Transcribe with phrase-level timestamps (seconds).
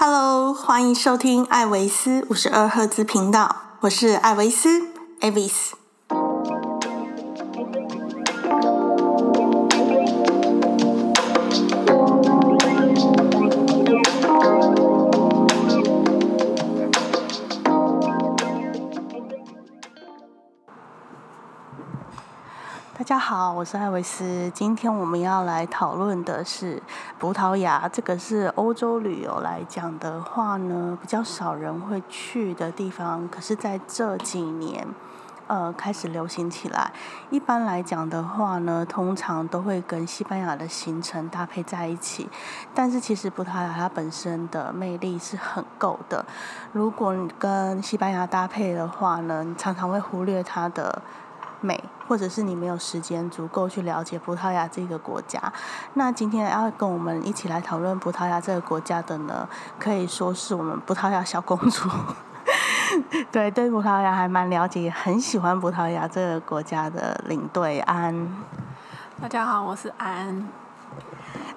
[0.00, 5.72] Hello，欢迎收听艾维斯五十二赫兹频道，我是艾维斯 Avis。
[23.28, 24.50] 好，我是艾维斯。
[24.54, 26.82] 今天我们要来讨论的是
[27.18, 33.28] 葡萄牙，这个是欧洲旅游来讲的话呢，比较少人会去的地方。
[33.28, 34.88] 可是在这几年，
[35.46, 36.90] 呃，开始流行起来。
[37.28, 42.30] 一般来讲的话呢，通常都会跟西班牙的行程搭配在一起。
[42.74, 46.24] 但是其实葡萄牙它本身的魅力是很够的。
[46.72, 51.02] 如果你跟西班牙搭配的话呢，你常常会忽略它的。
[51.60, 55.40] 美，或者是你没有时间足够去了解葡萄牙这个国家。
[55.94, 61.88] 那今天要跟我们一起来讨论葡萄牙这个国家的呢，可以说是我们葡萄牙小公主。
[63.30, 68.28] 对，对葡萄牙还蛮了解，也很喜欢葡萄牙这个国家的领队安。
[69.20, 70.48] 大家好，我是安。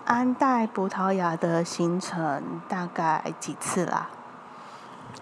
[0.04, 4.10] 安带葡萄牙的行程大概几次啦？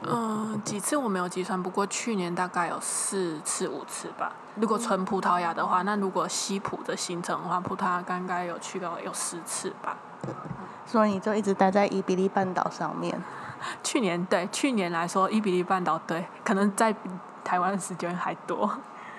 [0.01, 4.31] 嗯，几次我没有计算，不过去年大概有四次五次吧。
[4.55, 9.97] 如果纯葡萄牙的话，那如果西普的行程的话，葡萄牙应该有去到有十次吧。
[10.85, 13.21] 所以你就一直待在伊比利半岛上面。
[13.83, 16.95] 去年对，去年来说伊比利半岛对，可能在
[17.43, 18.71] 台湾的时间还多。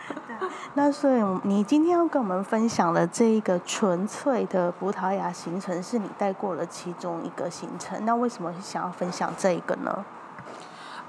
[0.74, 8.04] 那所以你今天要跟我们分享的这一个纯粹的葡萄牙行程，是你带过了其中一个行程。
[8.06, 10.04] 那为什么想要分享这一个呢？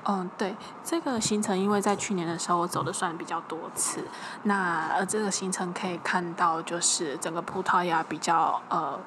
[0.04, 4.04] 嗯，对，这个行程因为在去年的时候我走的算比较多次，
[4.44, 9.00] 那呃这个行程可以看到就是整个葡萄牙比较呃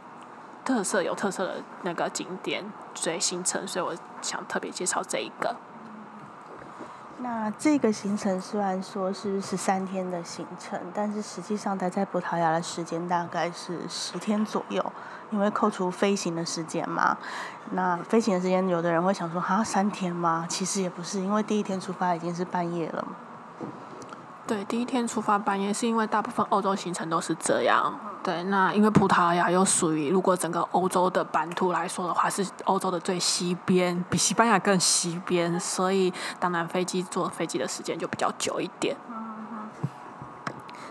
[0.65, 5.57] 特色有特色的那个景点所以行程，所以我想特别介绍这一个。
[7.19, 14.85] 那这个行程虽然说是十三天的行程，但是实际上待在葡萄牙的时间大概是十天左右，
[15.31, 17.17] 因为扣除飞行的时间嘛。
[17.71, 20.45] 那飞行的时间，有的人会想说，哈，三天吗？
[20.49, 23.07] 其实也不是，因为第一天出发已经是半夜了。
[24.47, 27.95] 对，第一天出发半夜，是因为大部分欧洲行程都是这样。
[28.25, 38.97] 对，那因为葡萄牙又属于，如果整个欧洲的版图来说的话，是欧洲的最西边，比西班牙更西边，所以当然飞机坐飞机的时间就比较久一点。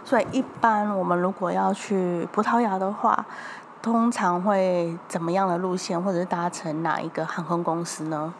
[0.06, 3.26] 所以一般我们如果要去葡萄牙的话，
[3.82, 8.32] 通常会怎么样的路线，或者是搭乘哪一个航空公司呢？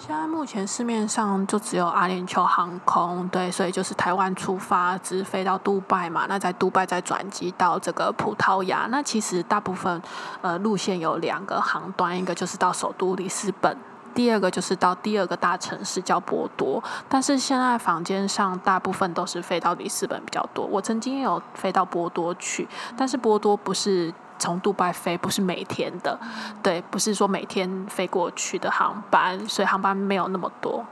[0.00, 8.88] 现在目前市面上就只有阿联酋航空，对，所以就是台湾出发直飞到杜拜嘛，那在杜拜再转机到这个葡萄牙。
[8.90, 10.00] 那其实大部分
[10.40, 13.76] 呃路线有两个航段，一个就是到首都里斯本，
[14.14, 16.82] 第二个就是到第二个大城市叫波多。
[17.06, 20.64] 但是现在房间上大部分都是飞到里斯本比较多。
[20.64, 22.66] 我曾经有飞到波多去，
[22.96, 24.14] 但是波多不是。
[24.40, 26.18] 从杜拜飞不是每天的，
[26.62, 30.84] 对，不是说每天飞过去的航班，所以航班没有那么多。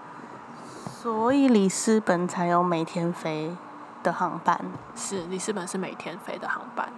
[1.02, 3.56] 所以里斯本才有每天飞
[4.02, 4.60] 的航班。
[4.94, 6.88] 是，里斯本是每天飞的航班。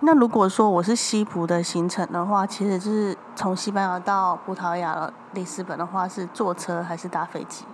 [0.00, 7.64] 那如果说我是西葡的行程的话，其实就是从西班牙到葡萄牙里斯本的话，是坐车还是搭飞机？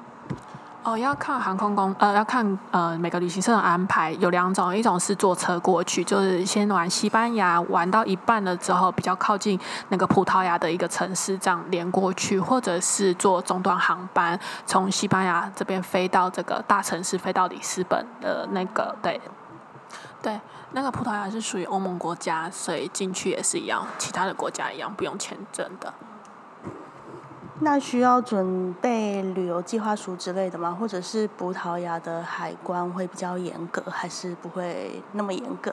[0.84, 9.58] 哦，要看航空公呃，要看呃每个旅行社的安排，有两种，一种是坐车过去，就是先玩西班牙，玩到一半了之后，比较靠近
[9.88, 19.18] 那个葡萄牙的一个城市，这样连过去，或者是坐中段航班，从西班牙这边飞到这个大城市，飞到里斯本的那个，对，
[20.20, 20.38] 对，
[20.72, 25.94] 那个葡萄牙是属于欧盟国家，所以进去也是一样，其他的国家一样，不用签证的。
[27.60, 30.76] 那需要准备旅游计划书之类的吗？
[30.78, 35.72] 或者是葡萄牙的海关会比较严格，还是不会那么严格？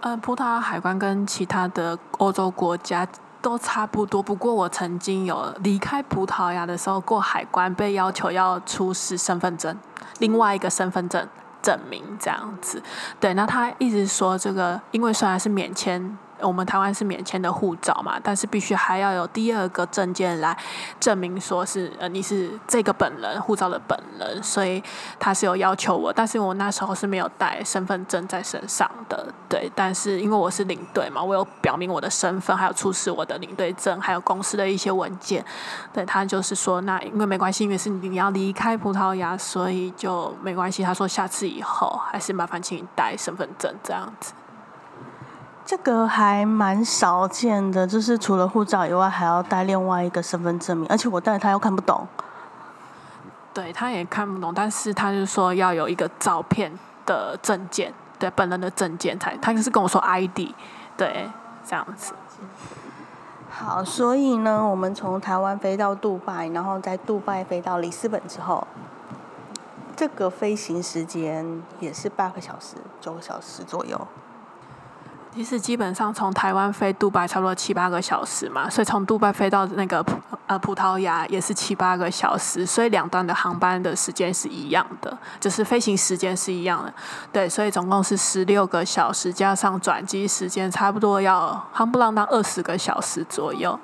[0.00, 3.06] 呃，葡萄牙海关跟其他的欧洲国家
[3.40, 4.20] 都差不多。
[4.20, 9.78] 不过我曾经有离开葡萄牙的时候过海关，被要求要出示身份证，
[10.18, 11.28] 另外一个身份证
[11.62, 12.82] 证明这样子。
[13.20, 16.18] 对，那他一直说这个，因为虽然是免签。
[16.42, 20.56] 我们台湾是免签的护照嘛，但是必须还要有第二个证件来
[20.98, 24.82] 证明说是呃你是这个本人护照的本人，所以
[25.18, 35.44] 他是有要求我，但是我那时候是没有带身份证在身上的，对，但是因为我是领队嘛，我有表明我的身份，还有出示我的领队证，还有公司的一些文件，
[35.92, 40.82] 对他就是说那因为没关系，因为是你要离开葡萄牙，所以就没关系。
[40.82, 44.32] 他说下次以后还是麻烦请你带身份证这样子。
[45.64, 52.06] 这个还蛮少见的，就是除了护照以外，还要带另外一个身份证明，而且我带他又看不懂。
[53.54, 56.72] 对，他也看不懂，但是他就说要有一个照片
[57.06, 60.50] 的证件，对，本人的证件才，他就是跟我说 ID，
[60.96, 61.30] 对，
[61.64, 62.12] 这样子。
[63.50, 68.66] 好，所以呢，我们从台湾飞到杜拜，然后在杜拜飞到里斯本之后，
[69.94, 74.00] 这个飞行时间也是八个小时、九个小时左右。
[75.34, 86.92] 其实基本上从台湾飞杜拜差不多七八个小时嘛，所以从杜拜飞到那个葡呃葡萄牙也是七八个小时，所以两端的航班的时间是一样的，就是飞行时间是一样的，
[87.32, 93.78] 对，所以总共是十六个小时，加上转机时间，差不多要夯不啷当二十个小时左右。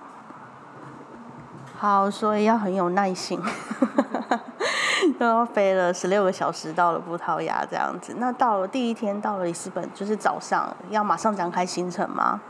[1.78, 3.40] 好，所以要很有耐心。
[5.18, 12.40] 又要飞了十六个小时到了葡萄牙这样子，那到了第一天到了里斯本，就是早上要马上展开行程吗？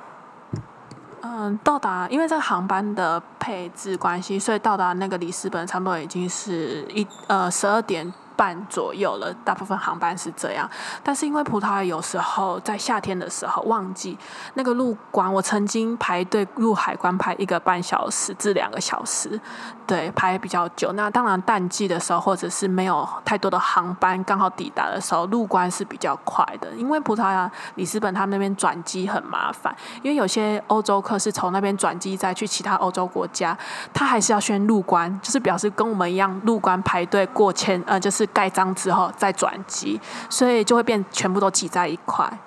[1.20, 8.12] 嗯，到达，因为这个航班的配置关系，所以到达那个里斯本差不多已经是一呃十二点。
[8.38, 10.70] 半左右了，大部分航班是这样。
[11.02, 14.17] 但是因为葡萄牙有时候在夏天的时候旺季，
[14.55, 19.40] 那个入关，我曾经排队入海关排一个半小时至两个小时，
[19.88, 20.93] 对，排比较久。
[20.93, 26.70] 那当然淡季的时候，或者是没有太多的航班刚好抵达的时候，入关是比较快的。
[26.76, 33.58] 因为葡萄牙里斯本他们那边转机很麻烦，因为有些欧洲客是从那边转机再去其他欧洲国家，
[33.93, 38.28] 他还是要先入关，就是表示跟我们一样入关排队过签，呃，就是。
[38.33, 42.39] 盖章之后再转机，所以就会变全部都挤在一块。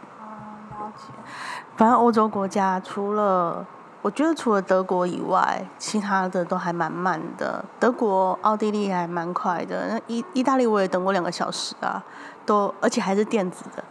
[1.77, 3.65] 反正欧洲国家除了
[4.01, 7.63] 我觉得除了德国以外，其他的都还蛮慢的。
[7.79, 9.87] 德国、奥地利还蛮快的。
[9.89, 12.03] 那意意大利我也等过两个小时啊，
[12.45, 13.83] 都而且还是电子的，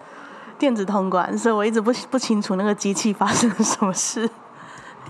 [0.58, 4.28] 电子通关，所以我一直不不清楚那个机器发生了什么事。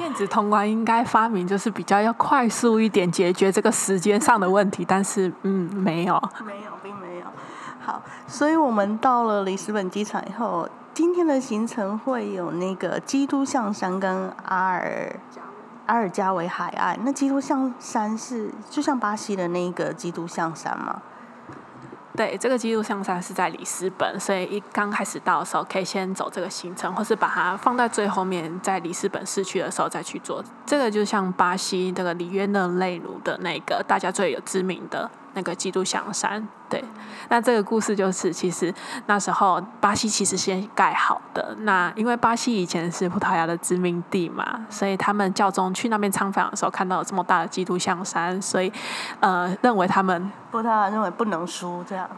[0.01, 7.27] 电子通关应该发明就是比较要快速一点解决这个时间上的问题，但是嗯，没有，没有，并没有。
[7.79, 15.21] 好，所以我们到了里斯本机场以后，今天的行程会有那个基督象山跟阿尔
[15.85, 16.99] 阿尔加维海岸。
[17.05, 21.03] 那基督象山是就像巴西的那个基督象山吗？
[22.17, 30.43] 对，这个基督象山是在里斯本，所以一刚开始到的时候，可以先走这个行程，或是把它放在最后面，在里斯本市区的时候再去做。
[30.67, 35.11] 这个就像巴西这个里约热内卢的那个大家最有知名的。
[35.35, 36.85] 那个基督象山，对，
[37.29, 38.73] 那这个故事就是，其实
[39.07, 41.55] 那时候巴西其实先盖好的。
[41.61, 48.73] 那因为巴西以前是葡萄牙的殖民地嘛，所以他们教宗去那边参访的时候，看到这么大的基督象山，所以
[49.21, 52.09] 呃，认为他们葡萄牙认为不能输这样。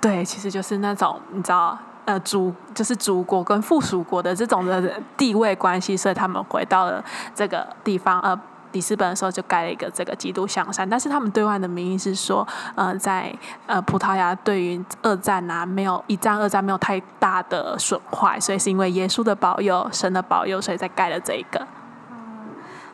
[0.00, 7.04] 对，其实就是那种你知道，呃，主就是主国跟附属国的这种的地位关系，所以他们回到了
[7.34, 8.38] 这个地方，呃。
[8.76, 13.34] 里斯本的时候就盖了一个这个基督像山，但是他们对外的名义是说，呃，在
[13.66, 21.66] 呃葡萄牙对于二战啊没有一战二战没有太大的损坏，所以是因为耶稣的保佑、神的保佑，所以才盖了这一个。
[22.10, 22.16] 嗯，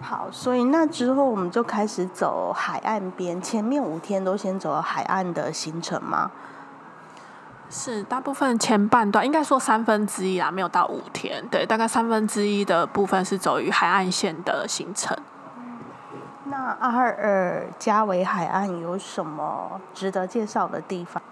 [0.00, 6.30] 好，所以那之后我们就开始走海岸边，前面五天都先走海岸的行程吗？
[7.74, 15.16] 是，大部分前半段应该说三分之一啊，没有到五天，对，大概三分之一的部分是走于海岸线的行程。
[16.52, 21.22] 那阿尔加维海岸有什么值得介绍的地方？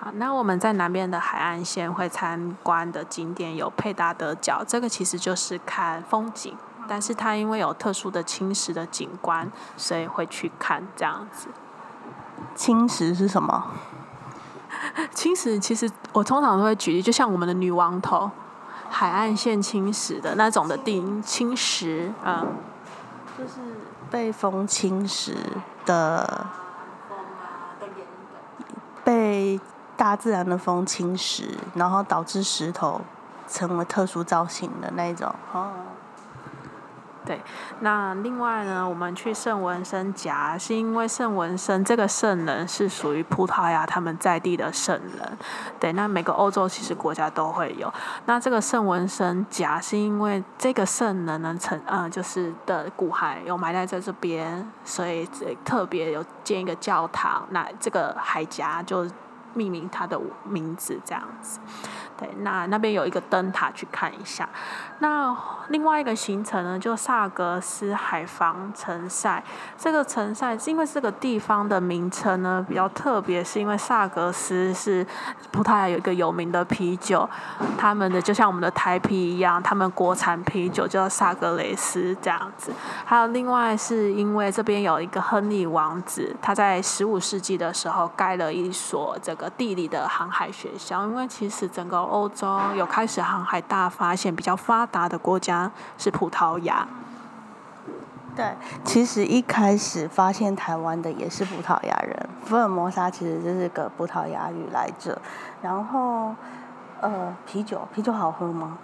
[0.00, 6.56] 好，那我们在南边的海岸线会参观的景点有佩达德角，这个其实就是看风景，
[6.88, 11.48] 但是它因为有特殊的侵蚀的景观，所以会去看这样子。
[12.54, 13.66] 侵蚀是什么？
[15.12, 18.30] 侵蚀其实我通常都会举例，就像我们的女王头，
[18.88, 22.46] 海岸线侵蚀的那种的地青石，嗯。
[23.38, 23.60] 就是
[24.10, 25.32] 被风侵蚀
[25.86, 26.46] 的，
[29.04, 29.60] 被
[29.96, 33.00] 大自然的风侵蚀，然后导致石头
[33.46, 35.32] 成为特殊造型的那种。
[35.52, 35.70] 哦。
[37.28, 37.38] 对，
[37.80, 45.38] 那另外呢，我们去圣文森夹，是因为圣文森这个圣人是属于葡萄牙他们在地的圣人。
[45.78, 47.92] 对，那每个欧洲其实国家都会有。
[48.24, 55.28] 那这个圣文森夹是因为这个圣人呢，曾呃就是的骨骸有埋在在这边，所以
[55.62, 57.46] 特别有建一个教堂。
[57.50, 59.06] 那这个海峡就
[59.52, 61.60] 命名他的名字这样子。
[62.18, 64.48] 对，那那边有一个灯塔去看一下。
[64.98, 65.32] 那
[65.68, 69.40] 另外一个行程呢，就萨格斯海防城塞。
[69.76, 75.06] 这个城塞是因为这个地方的名称呢比较特别，是因为萨格斯是
[75.52, 77.28] 葡萄牙有一个有名的啤酒，
[77.78, 82.72] 他们的就像我们的台啤一样，他们国产啤酒叫萨格雷斯这样子。
[83.04, 96.86] 还有另外是因为这边有一个亨利王子，他在十五世纪的时候盖了一所这个地理的航海学校，因为其实整个欧洲有开始航海大发现比较发达的国家是葡萄牙。
[98.34, 105.20] 对，其实一开始发现台湾的也是葡萄牙人，福尔摩沙其实就是个葡萄牙语来着。
[105.60, 106.34] 然后，
[107.00, 108.78] 呃，啤酒，啤酒好喝吗？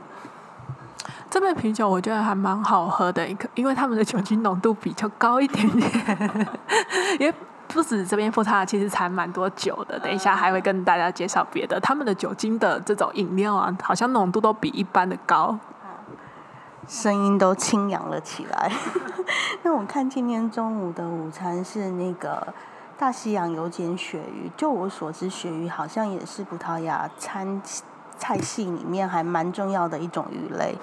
[1.30, 6.30] 这杯啤酒我觉得还蛮好喝的，一个因为他们的酒精浓度比较高一点点。
[7.20, 7.34] 因 为
[7.74, 15.58] 不止这边葡萄牙其实产蛮多酒的，等一下还会跟大家介绍别的，他们的酒精的这种饮料啊，好像浓度都比一般的高。
[16.86, 18.70] 声音都清扬了起来。
[19.64, 22.46] 那我看今天中午的午餐是那个
[22.96, 24.52] 大西洋油煎鳕鱼。
[24.56, 27.60] 就我所知，鳕鱼好像也是葡萄牙餐
[28.16, 30.76] 菜系里面还蛮重要的一种鱼类。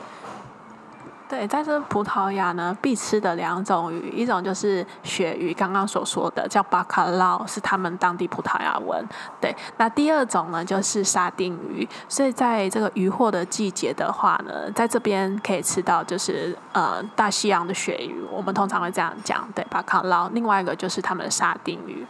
[1.32, 9.02] 对，在这葡萄牙呢，必吃的两种鱼，一种就是鳕鱼，刚刚所说的叫巴卡捞，是他们当地葡萄牙文。
[9.40, 11.88] 对，那第二种呢，就是沙丁鱼。
[12.10, 20.28] 所以在这个渔获的季节的话呢，在这边可以吃到就是呃大西洋的鳕鱼，我们通常会这样讲，对，巴卡捞。
[20.34, 22.06] 另外一个就是他们的沙丁鱼，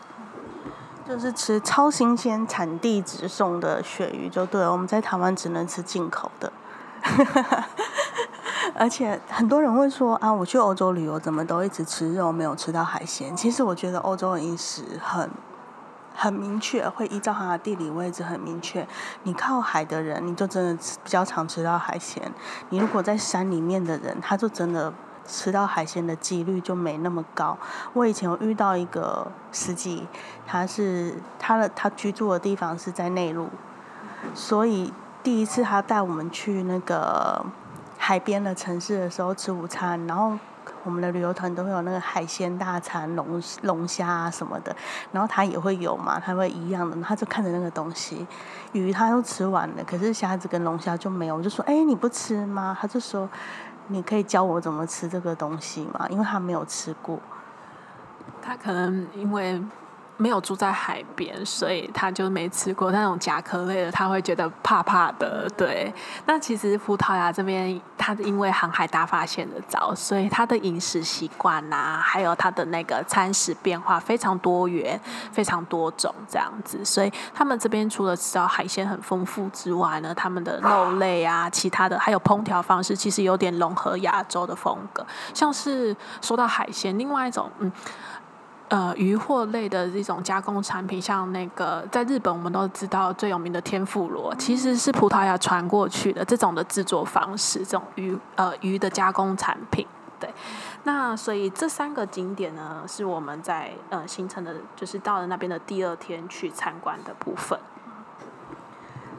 [1.08, 4.72] 就是吃超新鲜、产地直送的鳕鱼就对了。
[4.72, 6.52] 我们在台湾只能吃进口的。
[8.76, 13.36] 而且很多人会说啊，我去欧洲旅游怎么都一直吃肉，没有吃到海鲜。
[13.36, 15.30] 其实我觉得欧洲的饮食很
[16.16, 18.88] 很明确，会依照它的地理位置很明确。
[19.24, 22.24] 你靠海的人，你就真的比较常吃到海鲜；
[22.70, 24.94] 你如果在山里面的人，他就真的
[25.26, 27.58] 吃到海鲜的几率就没那么高。
[27.94, 30.08] 我以前有遇到一个司机，
[30.46, 33.50] 他是他的他居住的地方是在内陆，
[34.34, 34.94] 所以
[35.24, 37.46] 第一次他带我们去那个。
[38.04, 40.36] 海边的城市的时候吃午餐，然后
[40.84, 44.76] 我们的旅游团都会有那个海鲜大餐，龙龙虾啊什么的，
[45.12, 48.26] 然后他也会有嘛，他会一样的，他就看着那个东西，
[48.72, 52.76] 鱼他都吃完了，可是虾子跟龙虾就没有，我就说，哎，你不吃吗？
[52.82, 53.30] 他就说，
[53.90, 56.08] 你可以教我怎么吃这个东西吗？
[56.10, 57.20] 因为他没有吃过，
[58.42, 59.64] 他可能因为。
[60.22, 65.50] 没有住在海边，所以他就没吃过那种甲壳类的，他会觉得怕怕的。
[65.58, 65.92] 对，
[66.28, 75.02] 那其实葡萄牙这边，它因为航海大发现的早，所以它的饮食习惯呐，还有它的那个餐食变化非常多元，
[75.32, 76.86] 非常多种这样子。
[76.86, 85.04] 所以他们这边除了吃到海鲜很丰富之外呢，他们的肉类啊，其他的还有烹调方式，其实有点融合亚洲的风格。
[85.34, 87.72] 像是说到海鲜，另外一种嗯。
[88.72, 99.86] 呃，鱼货类的这种加工产品，像那个在日本，我们都知道最有名的天妇罗，其实是葡萄牙传过去的这种的制作方式，这种鱼呃鱼的加工产品。
[100.22, 100.34] 对，
[100.84, 107.60] 那所以这三个景点呢，是我们在呃行程的，就是到了那边的第二天去参观的部分。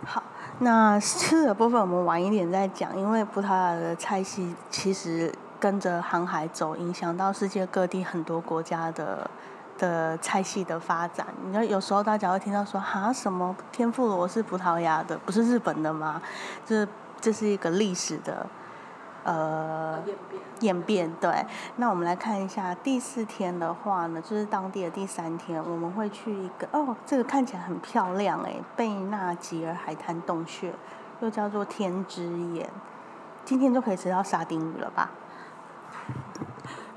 [0.07, 0.23] 好，
[0.61, 5.31] 那吃的部分我们晚一点再讲，因为葡萄牙的菜系其实。
[5.63, 9.31] 跟着航海走，影响到世界各地很多国家的
[9.79, 11.25] 的菜系的发展。
[11.45, 16.21] 你知有时候大家会听到说，哈，什么天妇罗是葡萄牙的，不是日本的吗？
[16.67, 16.85] 这
[17.21, 18.45] 这是一个历史的
[19.23, 20.43] 呃演变。
[20.63, 21.47] 演变对。
[21.77, 30.75] 那我们来看一下第四天的话呢，就是当地的第三天，我们会去一个哦，这个看起来很漂亮哎，贝纳吉尔海滩洞穴，
[31.21, 32.69] 又叫做天之眼。
[33.45, 35.09] 今天就可以吃到沙丁鱼了吧？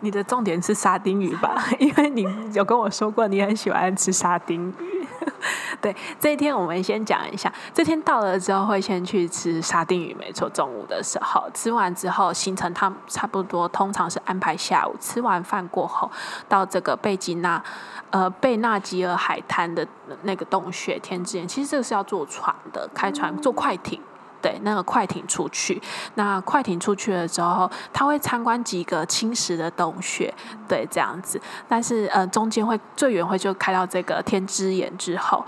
[0.02, 1.66] 你的重点是沙丁鱼吧？
[1.80, 5.08] 因为你有跟我说过你很喜欢吃沙丁鱼。
[5.82, 7.52] 对，这一天我们先讲一下。
[7.74, 10.50] 这天到了之后会先去吃沙丁鱼，没错。
[10.50, 16.10] 中午的时候吃完之后，行程它差不多通常是安排下午吃完饭过后，
[16.48, 17.64] 到这个贝吉纳
[18.10, 19.88] 呃贝纳吉尔海滩的
[20.24, 21.48] 那个洞穴天之眼。
[21.48, 24.00] 其实这个是要坐船的，开船坐快艇。
[24.46, 25.82] 对，那个快艇出去，
[26.14, 30.32] 那快艇出去了之后，他会参观几个侵蚀的洞穴，
[30.68, 31.42] 对，这样子。
[31.68, 35.44] 但是呃，中间会最远会就开到这个天之眼之后，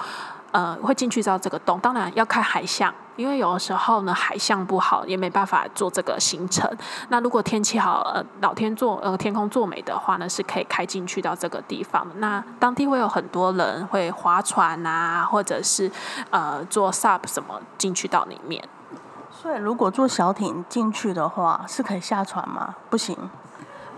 [0.51, 6.67] 呃，会进去到这个洞，当然要开海象，因为有的时候呢海象不好，也没办法做这个行程。
[7.09, 12.15] 那如果天气好，呃，老天做呃天空作美的话呢，是可以开进去到这个地方的。
[12.15, 15.91] 那当地会有很多人会划船啊，或者是
[16.31, 18.67] 呃坐 SUP 什么进去到里面。
[19.39, 22.73] 所以如果坐小艇进去的话，是可以下船吗？
[22.89, 23.15] 不行。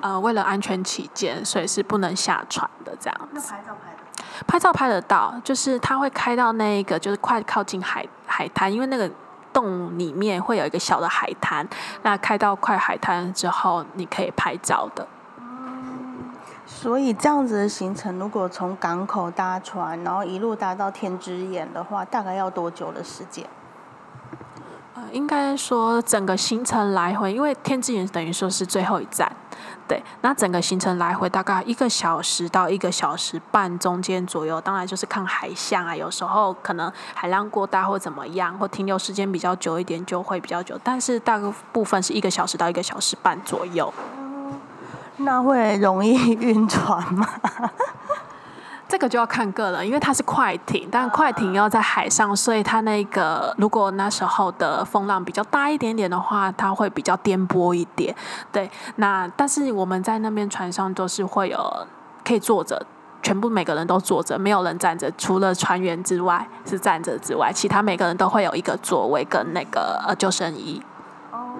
[0.01, 3.49] 呃，为了安全起见，所以是不能下船的这样子。
[3.49, 4.45] 拍照拍的？
[4.45, 9.09] 拍照拍得到，就是它会开到那个，就是快靠近海海滩，因为那个
[9.53, 11.65] 洞里面会有一个小的海滩。
[12.03, 15.07] 那开到快海滩之后，你可以拍照的。
[16.65, 23.45] 所以这样子的行程，如果从港口搭船，然后一路搭到天之眼的话，大概要多久的时间？
[25.11, 29.31] 应该说整个行程来回，因为天之眼等于说是最后一站。
[29.87, 41.39] 对，那整个行程来回大概一个小时到一个小时半中间左右，当然就是看海象啊，有时候可能海浪过大或怎么样，或停留时间比较久一点就会比较久，但是大
[41.71, 43.91] 部分是一个小时到一个小时半左右。
[45.17, 47.27] 那会容易晕船吗？
[48.89, 58.15] 这个就要看个人，因为它是快艇，但快艇要在海上，所以它那个如果那时候的风浪比较大一点点的话，它会比较颠簸一点。
[58.51, 61.87] 对，那但是我们在那边船上都是会有
[62.25, 62.83] 可以坐着，
[63.21, 70.81] 全部每个人都坐着，没有人站着，除了船员之外是站着之外，其他每个人都会有一个座位跟那个呃救生衣。
[71.31, 71.53] 哦，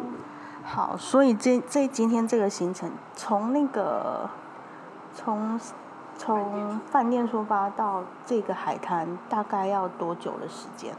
[0.66, 4.28] 好，所以这这今天这个行程从那个
[5.14, 5.60] 从。
[6.20, 10.94] 从饭店出发到这个海滩，大概要多久的时间？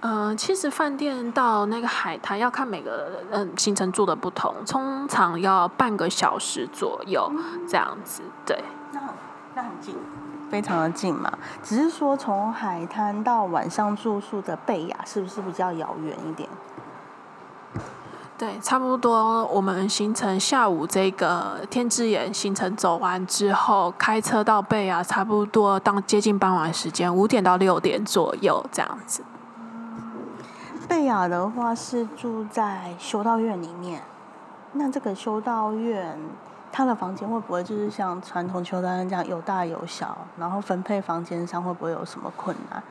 [0.00, 7.32] 嗯，其实饭店到那个海滩要看每个嗯行程住的不同，通常要半个小时左右
[7.68, 8.22] 这样子。
[8.44, 9.00] 对，那
[9.54, 9.96] 那很近，
[10.50, 11.32] 非常的近嘛。
[11.62, 16.48] 只是说从海滩到晚上住宿的贝雅，是不是比较遥远一点？
[18.42, 19.46] 对，差不多。
[19.46, 29.22] 我们行程下午这个天之眼行程走完之后，开车到贝亚，差不多当接近傍晚时间，五点到六点左右这样子。
[30.88, 34.02] 贝雅的话是住在修道院里面，
[34.72, 36.18] 那这个修道院，
[36.72, 40.18] 它的房间会不会就是像传统修道院这样有大有小？
[40.36, 42.82] 然后分配房间上会不会有什么困难？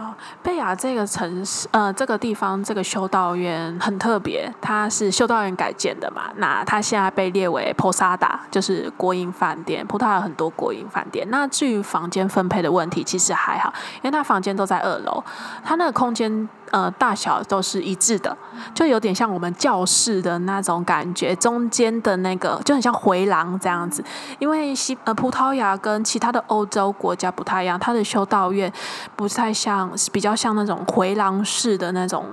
[0.00, 6.30] 哦，贝雅这个城市，呃，这个地方这个修道院很特别，它是修道院改建的嘛。
[6.36, 9.86] 那它现在被列为 Posada，就是国营饭店。
[9.86, 11.28] 葡萄牙很多国营饭店。
[11.30, 15.22] 那至于房间分配的问题，其实还好，因为它房间都在二楼，
[15.62, 16.48] 它那个空间。
[16.70, 18.36] 呃，大小都是一致的，
[18.74, 24.04] 就有点像我们教室的那种感觉，中间的那个就很像回廊这样子。
[24.38, 28.72] 因为西呃葡萄牙跟其他的欧洲国家不太一样，它的修道院
[29.16, 32.26] 不太像，比较像那种回廊式的那种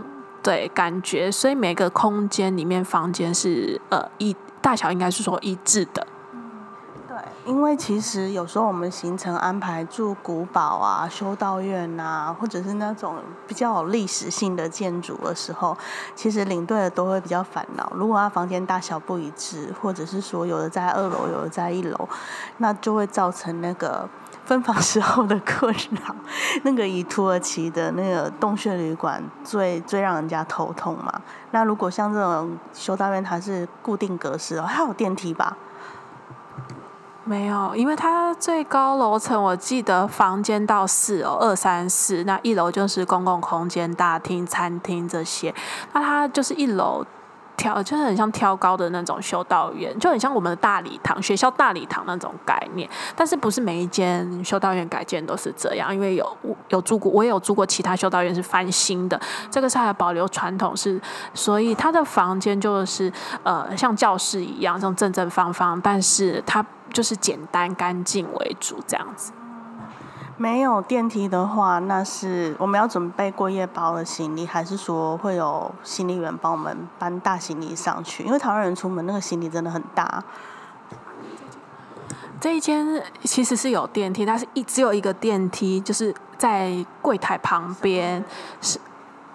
[0.43, 6.05] 对感觉，所以每个空间里面房间是呃一大小应该是说一致的。
[7.47, 13.15] 因为其实有时候我们行程安排住古堡啊、修道院啊，或者是那种
[13.47, 15.75] 比较有历史性的建筑的时候，
[16.13, 17.89] 其实领队的都会比较烦恼。
[17.95, 22.09] 如果他房间大小不一致，或者是说有的在二楼，有的在一楼，
[22.57, 24.05] 那就会造成那个
[24.43, 25.73] 分房时候的困
[26.05, 26.13] 扰。
[26.63, 31.21] 那个以土耳其的那个洞穴旅馆最最让人家头痛嘛。
[31.51, 35.55] 那如果像这种修道院，它是固定格式哦，它有电梯吧？
[37.27, 45.53] 没有，因为它最高楼层我记得房间到四楼，二三四，那一楼就是公共空间、大厅、餐厅这些。
[45.91, 47.05] 那它就是一楼
[47.57, 52.89] 挑，就是很像挑高的那种修道院，就很像我们的大礼堂、学校大礼堂那种概念。
[53.13, 55.93] 但是不是每一间修道院改建都是这样？
[55.93, 56.37] 因为有
[56.69, 59.19] 有住过，我也有住过其他修道院是翻新的，
[59.51, 60.97] 这个是还保留传统，是
[61.33, 63.11] 所以它的房间就是
[63.43, 66.65] 呃像教室一样，这种正正方方，但是它。
[66.97, 69.31] 就是简单干净为主这样子。
[70.35, 78.23] 没有电梯的话，那是我们要准备过夜包的行李，还是说会有行李员帮我们搬大行李上去？
[78.23, 80.23] 因为台湾人出门那个行李真的很大。
[82.41, 88.25] 这一间其实是有电梯，但是一只有一个电梯，就是在柜台旁边，
[88.59, 88.79] 是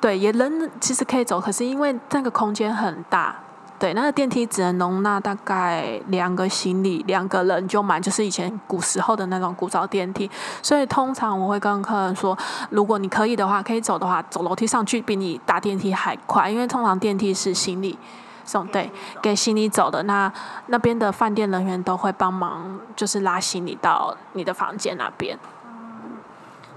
[0.00, 3.36] 对，也人其实可以走，可是因为那个空间很大。
[3.82, 10.30] 对，那个电梯只能容纳大概两个行李，两个人就满，就是以前古时候的那种古早电梯。
[10.62, 12.38] 所以通常我会跟客人说，
[12.70, 17.98] 如果你可以的话，可以走的话，走楼梯上去比你搭电梯还快，因为通常电梯是行李
[18.44, 18.88] 送，对，
[19.20, 20.04] 给行李走的。
[20.04, 20.32] 那
[20.68, 25.36] 那边的饭店人员都会帮忙，就是拉行李到你的房间那边。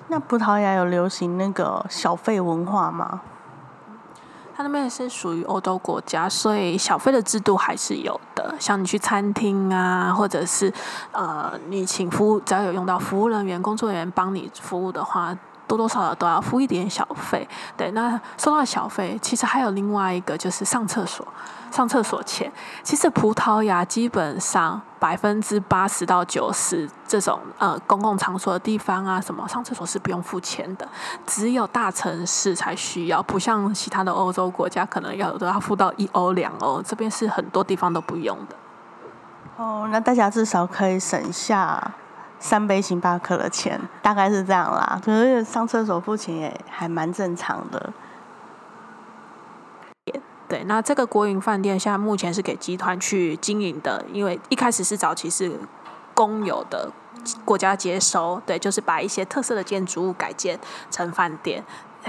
[0.07, 3.21] 那葡萄牙有流行那个小费文化吗？
[4.55, 8.55] 它那边是属于欧洲国家，所以小费的制度还是有的。
[8.57, 10.71] 像你去餐厅啊，或者是
[11.11, 15.37] 呃，你请服务，只要有用到服务人员、工作人员帮你服务的话。
[15.67, 17.91] 多多少少都要付一点小费，对。
[17.91, 21.27] 那收到小费，其实还有另外一个就是上厕所，
[21.71, 22.51] 上厕所钱。
[22.83, 30.87] 其实葡萄牙基本上百分之八十到九十这种呃公共场所的地方啊，什么上厕所是不用付钱的，
[31.25, 38.55] 只有大城市才需要，不像其他的欧洲国家可能要都要付到一欧两欧，这边是很多地方都不用的。
[39.57, 41.93] 哦，那大家至少可以省下。
[42.39, 47.93] 三杯星巴克的钱大概是这样啦，可是上厕所付钱也还蛮正常的。
[50.47, 55.59] 对，那这个国营饭店现在目前是给集团去经营的，因为一开始是早期是
[56.13, 56.91] 公有的，
[57.43, 60.59] 国家接收，对，就是把一些特色的建筑物改建
[60.91, 61.63] 成饭店。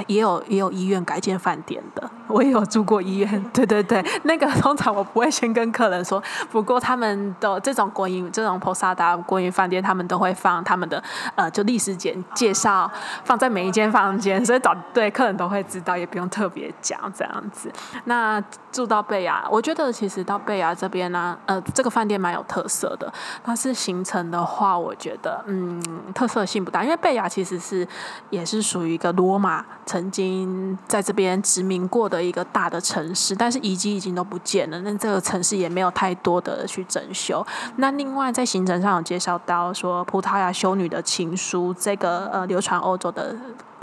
[0.06, 3.42] 也有也有医院改建饭店的， 我也有住过医院。
[3.52, 11.02] 对对对，那个 通常我不会先跟客人说，不过他们的这种国营这种 posada 国营饭店，他们都会放他们的
[11.35, 12.90] 呃就历史简介绍
[13.24, 17.72] 放在每一间房间，所以早对客人都会知道，也不用特别讲这样子。
[18.04, 23.12] 那住到贝亚，我觉得其实到贝亚这边呢，呃，这个饭店蛮有特色的。
[23.42, 25.82] 但是行程的话，我觉得嗯
[26.14, 27.87] 特色性不大，因为贝亚其实是
[28.30, 29.64] 也是属于一个罗马。
[29.87, 34.81] 曾经在这边殖民过的一个大的城市，但是遗迹已经都不见了。
[34.81, 37.46] 那这个城市也没有太多的去整修。
[37.77, 43.35] 那另外在行程上有介绍到说，葡萄牙修女的情书，这个呃流传欧洲的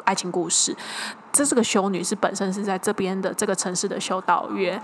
[0.03, 0.75] 爱情故事。
[1.31, 4.79] 这是个修女是本身是在这边的这个城市的修道院。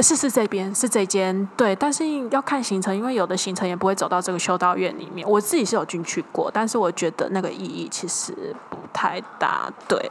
[0.00, 0.16] 是？
[0.16, 5.28] 是这边是这间对，但是要看行程，因为有的行程也不会走到这个修道院里面。
[5.28, 8.78] 我自己是有进去过，但是我觉得那个意义其实不。
[8.90, 10.10] 太大，对，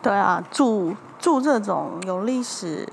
[0.00, 2.86] 对啊，住住这种有历史、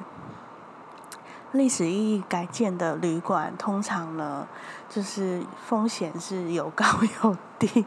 [1.51, 4.47] 历史意义改建的旅馆，通常呢，
[4.89, 6.85] 就是风险是有高
[7.23, 7.85] 有低，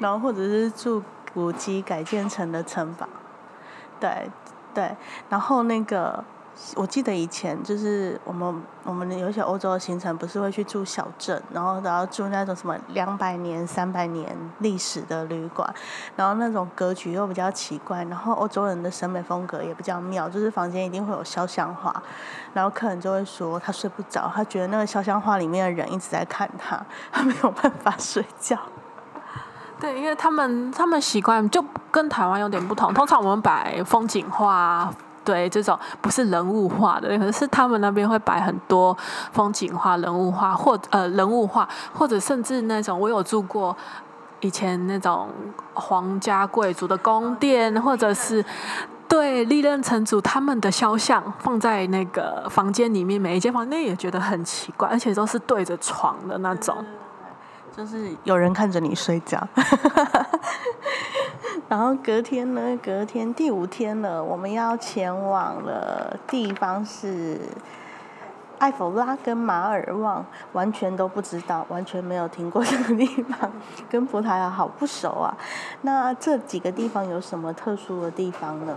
[0.00, 1.00] 然后或者是住
[1.32, 3.06] 古迹改建成的城堡，
[4.00, 4.28] 对
[4.74, 4.96] 对，
[5.28, 6.22] 然后那个。
[6.76, 15.74] 我记得以前就是我们我们有些欧洲的行程，不是会去住小镇，然后然后住那种什么两百年、三百年历史的旅馆，
[16.14, 22.02] 然后那种格局又比较奇怪，然后欧洲人的审美风格也比较妙，就是房间一定会有肖像画，
[22.52, 28.58] 然后客人就会说他睡不着，他觉得那个肖像画里面的人一直在看他，他没有办法睡觉。
[29.82, 34.88] 对，因为他们他们习惯就跟台湾有点不同，通常我们摆风景画。
[35.24, 38.96] 对，这种不是人物画的，可是他们那边会摆很多
[39.32, 43.76] 风景画、人物画，或呃人物画，或者甚至那种我有住过
[44.40, 45.28] 以前那种
[45.74, 48.44] 皇家贵族的宫殿，或者是
[49.08, 56.84] 对历任城主他们的肖像放在那个房间里面，每一间房间也觉得很奇怪，而且都是对着床的那种。
[57.74, 59.48] 就是有人看着你睡觉，
[61.68, 62.78] 然后隔天呢？
[62.82, 67.40] 隔天第五天了，我们要前往的地方是
[68.58, 73.50] 埃弗拉跟马尔旺，完全都不知道，完全没有听过这个地方，
[73.88, 75.34] 跟葡萄牙好不熟啊。
[75.80, 78.76] 那这几个地方有什么特殊的地方呢？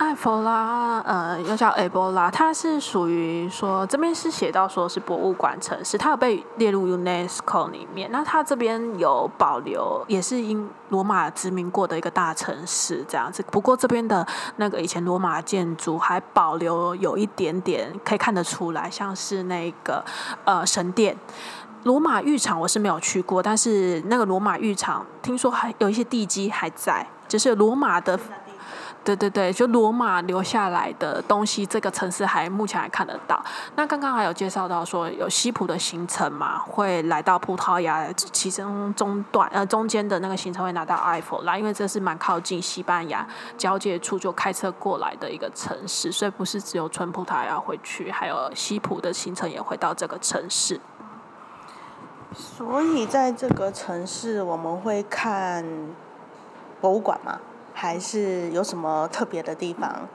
[0.00, 8.10] 埃弗拉，呃，又叫埃博拉，它是属于说这边是写到说是博物馆城市，它有被列入 UNESCO 里面。
[8.10, 13.44] 那它这边有保留，也是因罗马殖民过的一个大城市这样子。
[13.50, 20.02] 不过这边的那个以前罗马建筑还保留有一点点可以看得出来，像是那个
[20.46, 21.14] 呃神殿。
[21.84, 28.18] 罗马浴场我是没有去过，但是那个罗马浴场听说还有一些地基还在，就是罗马的。
[29.02, 33.42] 对对对，就罗马留下来的东西，这个城市还目前还看得到。
[33.74, 50.78] 那刚刚还有介绍到说有西普的行程嘛，会来到葡萄牙，其中中段呃中间的那个行程会拿到埃弗拉，因为这是蛮靠近西班牙交界处，就开车过来的一个城市，所以不是只有纯葡萄牙会去，还有西普的行程也会到这个城市。
[52.32, 55.64] 所以在这个城市，我们会看
[56.80, 57.40] 博物馆吗？
[57.72, 60.08] 还是有什么特别的地方？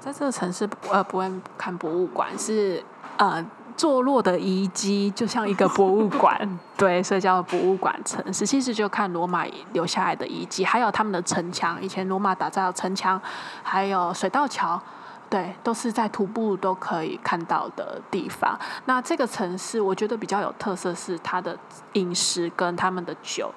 [0.00, 2.82] 在这个城市，呃，不会看博物馆，是
[3.16, 3.44] 呃，
[3.76, 8.46] 坐落的遗迹，就像一个博物馆， 对，所以叫博物馆城市。
[8.46, 13.20] 其实就看罗马留下来的遗迹，还有他们的城墙，以前罗马打造的城墙，
[13.62, 14.80] 还有水道桥。
[15.28, 18.58] 对，都是在徒步都可以看到的地方。
[18.84, 21.58] 那这个城市，我觉得比较有特色是它的
[21.94, 23.52] 饮食跟他们的酒。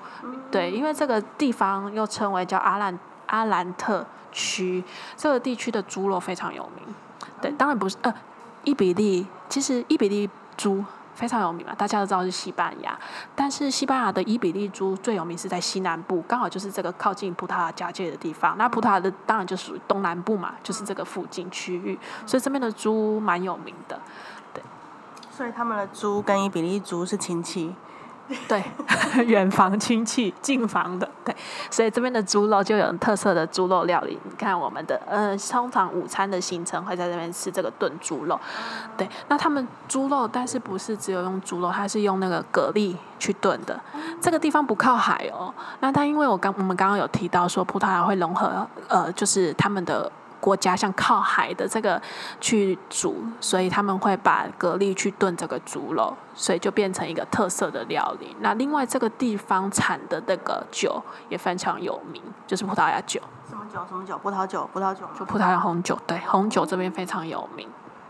[0.50, 4.84] 对，因为这个地方又称为叫阿兰阿兰特区，
[5.16, 6.96] 这个地区的猪肉非常有名。
[7.42, 8.14] 对，当然不是呃，
[8.64, 10.84] 伊比利，其实伊比利猪。
[11.20, 12.98] 非常有名嘛，大家都知道是西班牙，
[13.36, 18.58] 但是西班牙的伊比利猪最有名是在西南部，刚好就是这个靠近葡萄牙交界的地方。
[18.58, 24.00] 那葡萄牙的当然就属于东南部嘛，就是这个附近区域，所以这边的猪蛮有名的。
[24.54, 24.64] 对，
[25.30, 27.76] 所以他们的猪跟伊比利猪是亲戚。
[28.48, 28.64] 对，
[29.26, 31.36] 远房亲戚近房的，对，
[31.72, 34.20] 所以这边的猪肉就有特色的猪肉料理。
[34.24, 38.40] 你看我们的，呃，通常午餐的行程会在这边吃这个炖猪肉，
[38.96, 39.10] 对。
[39.28, 43.80] 那他们猪肉，但是不是只有用猪肉，它是用那个蛤蜊去炖的。
[44.22, 50.12] 这个地方不靠海哦，那它因为我刚我们刚刚有提到说葡萄牙会融合，呃，就是他们的。
[50.40, 52.02] 国家像靠海的这个
[52.40, 58.36] 去煮，所以他们会把蛤蜊去炖这个猪肉，所以就变成一个特色的料理。
[58.40, 63.22] 那另外这个地方产的那个酒也非常有名，就是葡萄牙酒。
[63.50, 63.80] 什么酒？
[63.90, 64.18] 什么酒？
[64.18, 64.70] 葡萄酒？
[64.72, 65.02] 葡萄酒？
[65.18, 65.98] 就葡萄牙红酒。
[66.06, 67.68] 对，红酒这边非常有名。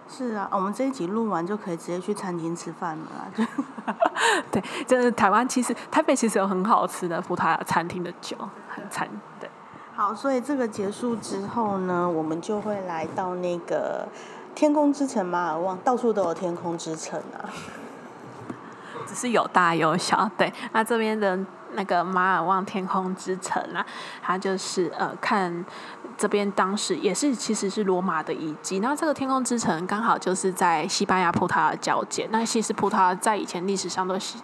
[0.08, 3.96] 是啊，我们这一集录完就可以直接去餐厅吃饭了。
[4.52, 8.36] 对，就是台湾其实台北其实有很好吃的葡萄牙餐厅的酒，
[8.68, 9.29] 很餐对。
[10.00, 14.08] 好，所以这个结束之后呢，我们就会来到那个
[14.56, 17.44] 天空之城马尔旺，到处都有天空之城啊，
[19.06, 20.32] 只是有大有小。
[20.38, 21.38] 对，那这边的
[21.74, 23.86] 那个马尔旺天空之城啊，
[24.24, 25.66] 它就是呃，看
[26.18, 28.80] 这边当时也是其实是罗马的遗迹。
[28.80, 32.26] 那这个天空之城刚好就是在西班牙葡萄牙交界。
[32.32, 34.38] 那其实葡萄牙在以前历史上都是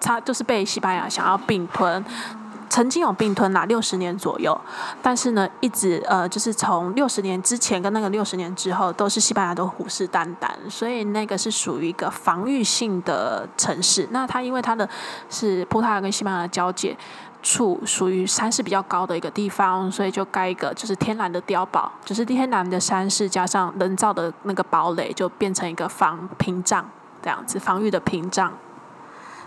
[0.00, 2.04] 它就是被西班牙想要并吞。
[2.74, 4.60] 曾经有并吞啦，六十年左右，
[5.00, 14.08] 但是呢，一直呃，就是从六十年之前跟那个六十年之后，都是西班牙都虎视眈眈，所以那个是属于一个防御性的城市。
[14.10, 14.88] 那它因为它的
[15.30, 16.96] 是葡萄牙跟西班牙的交界
[17.44, 26.84] 处，属于山势比较高的一个地方，所以就盖一个就是天然的碉堡，就是天然的山势加上人造的那个堡垒，就变成一个防屏障
[27.22, 28.52] 这样子，防御的屏障。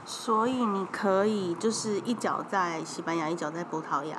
[0.09, 4.17] 所以你可以就是一脚在西班牙，一脚在葡萄牙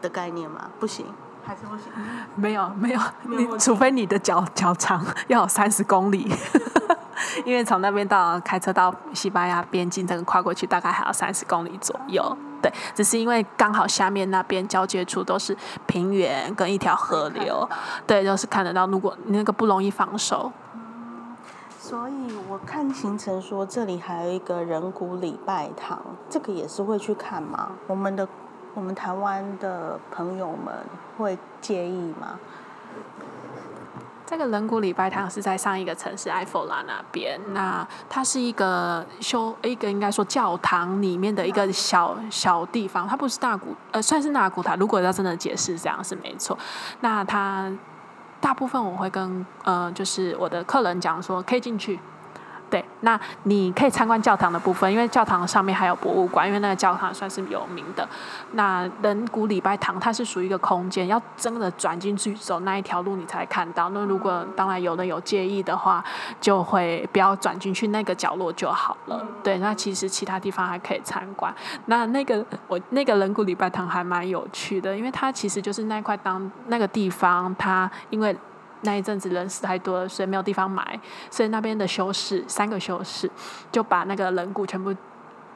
[0.00, 0.70] 的概念吗？
[0.80, 1.04] 不行，
[1.44, 1.92] 还是不行？
[2.34, 6.26] 没有没有，你除非你的脚脚长要有三十公里，
[7.44, 12.34] 因为从那边到开车到西班牙边境，这个跨过去大概还要三十公里左右。
[12.62, 15.54] 对，只是因为刚好下面那边交接处都是
[15.86, 17.68] 平原跟一条河流，
[18.06, 18.86] 对，就是看得到。
[18.86, 20.50] 如果你那个不容易防守。
[21.90, 22.12] 所以
[22.48, 27.72] 我看行程说这里还有一个人骨礼拜堂，这个也是会去看吗？
[27.88, 28.28] 我们的
[28.74, 30.72] 我们台湾的朋友们
[31.18, 32.38] 会介意吗？
[34.24, 46.56] 这个人骨礼拜堂是在上一个城市埃弗拉那边，那它是一个修一个应该说教堂里面的一个小小地方，它不是大古呃算是大古塔，如果要真的解释这样是没错，
[47.00, 47.68] 那它。
[48.40, 51.98] 大部分我会跟呃，就是我的客人讲说，可以进去。
[52.70, 58.08] 对，那你可以参观教堂的部分，因为教堂上面还有博物馆，因为那个教堂算是有名的。
[58.52, 63.88] 那人骨礼拜堂它是属于一个空间，要真的转进去走那一条路你才看到。
[63.90, 66.04] 那如果当然有的有介意的话，
[66.40, 69.20] 就会不要转进去那个角落就好了。
[69.42, 71.52] 对，那其实其他地方还可以参观。
[71.86, 78.36] 那那个我那个人骨礼拜堂还蛮有趣的，因为它其实就是那块当那个地方，它因为。
[78.82, 80.98] 那一阵子人死太多了，所以没有地方埋，
[81.30, 83.30] 所以那边的修士三个修士
[83.70, 84.94] 就把那个人骨全部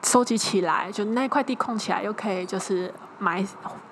[0.03, 3.43] 收集起来，就那块地空起来，又可以就是埋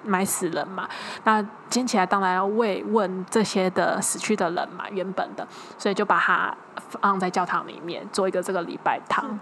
[0.03, 0.87] 埋死人嘛。
[1.23, 6.55] 那捡起来当然要慰问这些的死去的人嘛，原本的，所以就把它
[7.01, 9.39] 放在教堂里面做一个这个礼拜堂。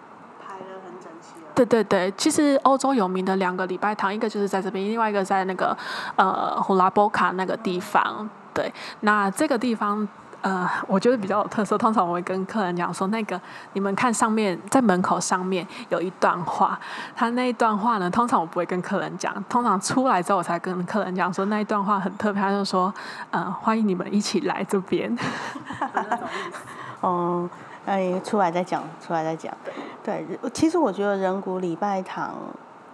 [1.54, 5.78] 对对对，其实欧洲有名的两个礼拜堂，一个就是在这边，另外一个在那个
[6.16, 8.30] 呃胡拉波卡那个地方。
[8.54, 10.08] 对，那这个地方，
[10.42, 11.78] 呃，我觉得比较有特色。
[11.78, 13.40] 通常我会跟客人讲说，那个
[13.74, 16.80] 你们看上面，在门口上面有一段话，
[17.16, 22.94] 他那一段话呢，通常我不会跟客人讲，通常出来之后我才跟客人讲说那一段话很特别，他就说，
[23.30, 25.16] 呃，欢迎你们一起来这边。
[27.00, 27.50] 哦，
[27.86, 29.54] 哎，出来再讲，出来再讲。
[30.04, 32.34] 对，其实我觉得人骨礼拜堂。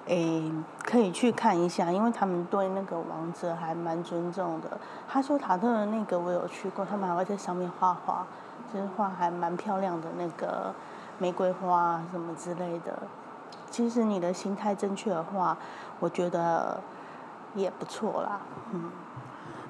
[0.08, 0.52] 诶，
[0.84, 4.78] 可以去看一下，因为他们对那个王者还蛮尊重的。
[5.08, 8.26] 他说塔特的那个我有去过，他们还会在上面画画，
[8.74, 10.74] 就是画还蛮漂亮的那个
[11.20, 12.98] 玫瑰花什么之类的。
[13.70, 15.58] 其实你的心态正确的话，
[16.00, 16.80] 我觉得
[17.54, 18.40] 也不错啦。
[18.72, 18.90] 嗯，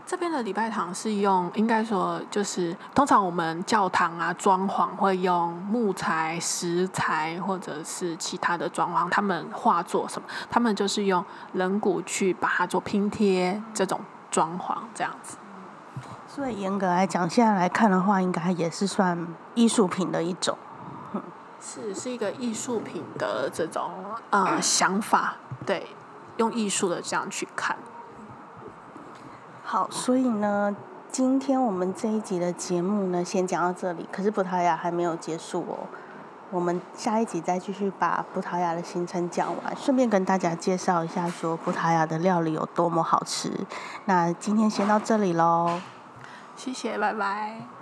[0.07, 13.99] 这边的礼拜堂是用，应该说就是通常我们教堂啊装潢会用木材、石材或者是其他的装潢，他们画作什么，他们就是用人骨去把它做拼贴这种
[14.31, 15.35] 装潢这样子。
[16.25, 20.57] 所以严格来讲，现在来看的话，应该也是算艺术品的一种。
[21.59, 23.91] 是是一个艺术品的这种
[24.29, 25.87] 呃想法，对，
[26.37, 27.75] 用艺术的这样去看。
[29.69, 30.73] 好，所以呢，
[31.11, 34.07] 今天我们这一集的节目呢，先讲到这里。
[34.13, 35.77] 可是葡萄牙还没有结束哦，
[36.51, 43.51] 我们下一集再继续把葡萄牙的行程讲完，顺便跟大家介绍一下，说葡萄牙的料理有多么好吃。
[44.05, 45.81] 那今天先到这里喽，
[46.55, 47.76] 谢谢，拜拜。